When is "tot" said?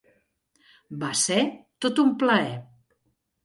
1.87-2.05